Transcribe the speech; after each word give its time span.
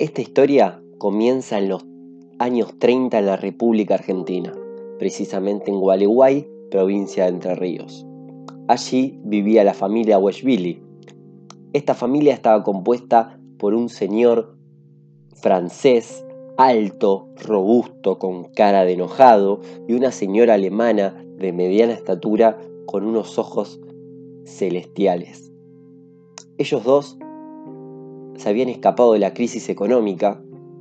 Esta 0.00 0.22
historia 0.22 0.82
comienza 0.98 1.56
en 1.56 1.68
los 1.68 1.86
años 2.40 2.76
30 2.80 3.16
en 3.16 3.26
la 3.26 3.36
República 3.36 3.94
Argentina, 3.94 4.52
precisamente 4.98 5.70
en 5.70 5.78
Gualeguay, 5.78 6.48
provincia 6.68 7.24
de 7.24 7.30
Entre 7.30 7.54
Ríos. 7.54 8.04
Allí 8.66 9.20
vivía 9.22 9.62
la 9.62 9.72
familia 9.72 10.18
Weshvili. 10.18 10.82
Esta 11.72 11.94
familia 11.94 12.34
estaba 12.34 12.64
compuesta 12.64 13.38
por 13.56 13.72
un 13.72 13.88
señor 13.88 14.56
francés 15.36 16.24
alto, 16.56 17.28
robusto, 17.36 18.18
con 18.18 18.44
cara 18.52 18.84
de 18.84 18.94
enojado, 18.94 19.60
y 19.86 19.94
una 19.94 20.10
señora 20.10 20.54
alemana 20.54 21.24
de 21.38 21.52
mediana 21.52 21.92
estatura 21.92 22.58
con 22.86 23.04
unos 23.06 23.38
ojos 23.38 23.80
celestiales. 24.44 25.52
Ellos 26.58 26.82
dos 26.82 27.16
se 28.36 28.48
habían 28.48 28.68
escapado 28.68 29.12
de 29.12 29.18
la 29.18 29.34
crisis 29.34 29.68
económica 29.68 30.40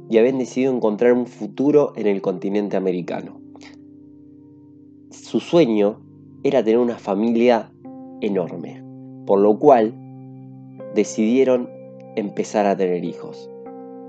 y 0.09 0.17
habían 0.17 0.38
decidido 0.38 0.73
encontrar 0.73 1.13
un 1.13 1.25
futuro 1.25 1.93
en 1.95 2.07
el 2.07 2.21
continente 2.21 2.77
americano. 2.77 3.39
Su 5.09 5.39
sueño 5.39 6.02
era 6.43 6.63
tener 6.63 6.79
una 6.79 6.98
familia 6.98 7.71
enorme, 8.21 8.84
por 9.26 9.39
lo 9.39 9.57
cual 9.57 9.93
decidieron 10.93 11.70
empezar 12.16 12.66
a 12.66 12.77
tener 12.77 13.03
hijos. 13.03 13.49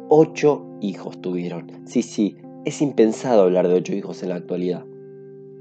Ocho 0.08 0.64
hijos 0.80 1.20
tuvieron. 1.20 1.70
Sí, 1.86 2.02
sí, 2.02 2.36
es 2.64 2.82
impensado 2.82 3.42
hablar 3.42 3.68
de 3.68 3.74
ocho 3.74 3.94
hijos 3.94 4.22
en 4.22 4.30
la 4.30 4.36
actualidad. 4.36 4.84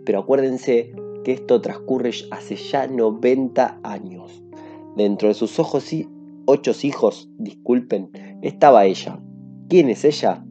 Pero 0.06 0.20
acuérdense 0.20 0.94
que 1.24 1.32
esto 1.32 1.62
transcurre 1.62 2.12
hace 2.32 2.56
ya 2.56 2.88
90 2.88 3.80
años. 3.84 4.44
Dentro 4.96 5.30
de 5.30 5.34
sus 5.34 5.60
ojos 5.60 5.92
y 5.94 6.08
ocho 6.46 6.72
hijos, 6.84 7.30
disculpen, 7.38 8.12
estaba 8.42 8.86
ella. 8.86 9.20
¿Quién 9.70 9.90
es 9.90 10.04
ella? 10.06 10.46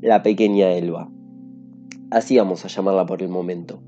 La 0.00 0.22
pequeña 0.22 0.72
Elba. 0.72 1.10
Así 2.10 2.36
vamos 2.36 2.64
a 2.64 2.68
llamarla 2.68 3.06
por 3.06 3.22
el 3.22 3.28
momento. 3.28 3.82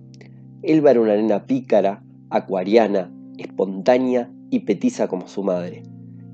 Elba 0.63 0.91
era 0.91 1.01
una 1.01 1.17
nena 1.17 1.47
pícara, 1.47 2.03
acuariana, 2.29 3.13
espontánea 3.39 4.31
y 4.51 4.61
petiza 4.61 5.09
como 5.09 5.27
su 5.27 5.43
madre. 5.43 5.83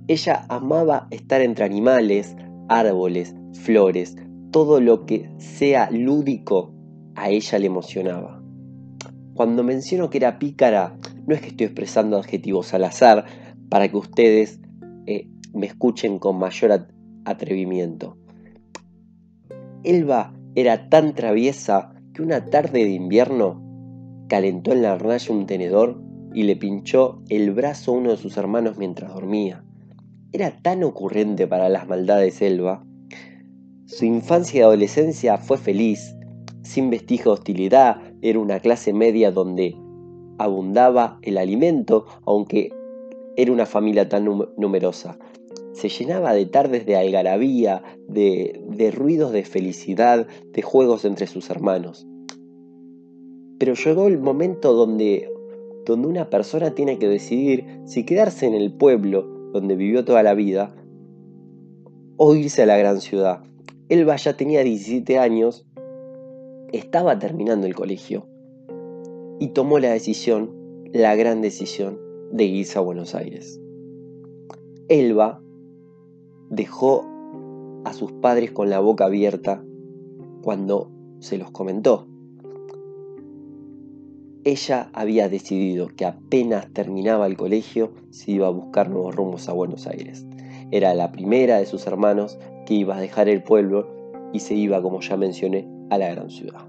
Ella 0.09 0.47
amaba 0.49 1.07
estar 1.11 1.41
entre 1.41 1.65
animales, 1.65 2.37
árboles, 2.69 3.35
flores, 3.53 4.17
todo 4.51 4.81
lo 4.81 5.07
que 5.07 5.31
sea 5.39 5.91
lúdico 5.91 6.73
a 7.15 7.31
ella 7.31 7.59
le 7.59 7.67
emocionaba. 7.67 8.43
Cuando 9.35 9.63
menciono 9.63 10.11
que 10.11 10.19
era 10.19 10.39
pícara, 10.39 10.97
no 11.27 11.35
es 11.35 11.41
que 11.41 11.49
estoy 11.49 11.67
expresando 11.67 12.17
adjetivos 12.17 12.73
al 12.73 12.85
azar 12.85 13.27
para 13.69 13.89
que 13.89 13.97
ustedes 13.97 14.61
me 15.57 15.67
escuchen 15.67 16.19
con 16.19 16.39
mayor 16.39 16.87
atrevimiento. 17.25 18.17
Elba 19.83 20.35
era 20.55 20.89
tan 20.89 21.15
traviesa 21.15 21.95
que 22.13 22.23
una 22.23 22.47
tarde 22.47 22.85
de 22.85 22.91
invierno 22.91 23.63
calentó 24.29 24.73
en 24.73 24.83
la 24.83 24.95
hornalla 24.95 25.35
un 25.35 25.47
tenedor 25.47 26.01
y 26.35 26.43
le 26.43 26.57
pinchó 26.57 27.23
el 27.29 27.53
brazo 27.53 27.93
a 27.93 27.95
uno 27.95 28.11
de 28.11 28.17
sus 28.17 28.37
hermanos 28.37 28.79
mientras 28.79 29.13
dormía. 29.13 29.65
Era 30.33 30.57
tan 30.63 30.83
ocurrente 30.85 31.47
para 31.47 31.69
las 31.69 31.87
maldades 31.89 32.43
Elba. 32.43 32.85
Su 33.87 34.05
infancia 34.05 34.59
y 34.59 34.63
adolescencia 34.63 35.39
fue 35.39 35.57
feliz, 35.57 36.17
sin 36.63 36.91
vestigio 36.91 37.27
de 37.27 37.39
hostilidad, 37.39 38.03
era 38.23 38.39
una 38.39 38.59
clase 38.61 38.93
media 38.93 39.31
donde 39.31 39.77
abundaba 40.39 41.19
el 41.23 41.39
alimento, 41.39 42.07
aunque 42.27 42.73
era 43.37 43.53
una 43.53 43.67
familia 43.67 44.09
tan 44.09 44.25
numerosa. 44.57 45.17
Se 45.77 45.91
llenaba 45.91 46.33
de 46.33 46.47
tardes 46.47 46.87
de 46.87 46.97
algarabía, 46.97 47.83
de, 48.09 48.63
de 48.67 48.91
ruidos 48.91 49.31
de 49.31 49.45
felicidad, 49.45 50.27
de 50.55 50.63
juegos 50.63 51.05
entre 51.05 51.27
sus 51.27 51.51
hermanos. 51.51 52.07
Pero 53.59 53.75
llegó 53.75 54.07
el 54.07 54.19
momento 54.19 54.73
donde, 54.73 55.31
donde 55.85 56.09
una 56.09 56.31
persona 56.31 56.75
tiene 56.75 56.99
que 56.99 57.09
decidir 57.09 57.67
si 57.85 58.07
quedarse 58.07 58.47
en 58.47 58.55
el 58.55 58.73
pueblo 58.73 59.51
donde 59.53 59.77
vivió 59.77 60.03
toda 60.03 60.23
la 60.23 60.33
vida 60.33 60.75
o 62.17 62.35
irse 62.35 62.63
a 62.63 62.67
la 62.67 62.79
gran 62.79 63.03
ciudad. 63.03 63.43
Elba 63.91 64.17
ya 64.17 64.35
tenía 64.35 64.63
17 64.63 65.19
años, 65.19 65.67
estaba 66.73 67.19
terminando 67.19 67.67
el 67.67 67.75
colegio 67.75 68.27
y 69.39 69.49
tomó 69.49 69.79
la 69.79 69.91
decisión, 69.91 70.55
la 70.95 71.15
gran 71.17 71.43
decisión, 71.43 72.01
de 72.33 72.45
irse 72.45 72.79
a 72.79 72.81
Buenos 72.81 73.15
Aires. 73.15 73.61
Elba 74.89 75.43
dejó 76.51 77.05
a 77.85 77.93
sus 77.93 78.13
padres 78.13 78.51
con 78.51 78.71
la 78.71 78.81
boca 78.81 79.07
abierta 79.07 79.63
cuando 80.43 80.91
se 81.21 81.39
los 81.39 81.51
comentó. 81.51 82.07
Ella 84.45 84.91
había 84.93 85.29
decidido 85.29 85.89
que 85.89 86.05
apenas 86.05 86.73
terminaba 86.73 87.27
el 87.27 87.37
colegio 87.37 87.91
se 88.11 88.31
iba 88.31 88.47
a 88.47 88.51
buscar 88.51 88.91
nuevos 88.91 89.15
rumos 89.15 89.49
a 89.49 89.53
Buenos 89.53 89.87
Aires. 89.89 90.25
Era 90.71 90.95
la 90.95 91.11
primera 91.11 91.59
de 91.59 91.67
sus 91.67 91.87
hermanos 91.87 92.39
que 92.65 92.75
iba 92.75 92.97
a 92.97 93.01
dejar 93.01 93.29
el 93.29 93.43
pueblo 93.43 93.89
y 94.33 94.41
se 94.41 94.55
iba, 94.55 94.83
como 94.83 95.01
ya 95.01 95.17
mencioné, 95.17 95.69
a 95.91 95.99
la 95.99 96.11
gran 96.11 96.31
ciudad. 96.31 96.69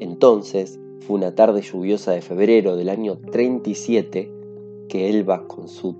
Entonces, 0.00 0.80
fue 1.00 1.16
una 1.16 1.34
tarde 1.34 1.62
lluviosa 1.62 2.12
de 2.12 2.22
febrero 2.22 2.76
del 2.76 2.88
año 2.88 3.18
37 3.18 4.32
que 4.88 5.10
Elba, 5.10 5.46
con 5.46 5.68
su 5.68 5.94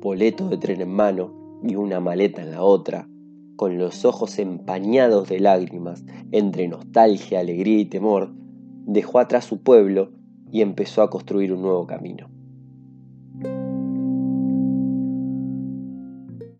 boleto 0.00 0.48
de 0.48 0.56
tren 0.56 0.80
en 0.80 0.90
mano 0.90 1.37
y 1.62 1.74
una 1.74 2.00
maleta 2.00 2.42
en 2.42 2.52
la 2.52 2.62
otra, 2.62 3.08
con 3.56 3.78
los 3.78 4.04
ojos 4.04 4.38
empañados 4.38 5.28
de 5.28 5.40
lágrimas, 5.40 6.04
entre 6.30 6.68
nostalgia, 6.68 7.40
alegría 7.40 7.80
y 7.80 7.86
temor, 7.86 8.32
dejó 8.86 9.18
atrás 9.18 9.44
su 9.44 9.62
pueblo 9.62 10.12
y 10.50 10.62
empezó 10.62 11.02
a 11.02 11.10
construir 11.10 11.52
un 11.52 11.62
nuevo 11.62 11.86
camino. 11.86 12.30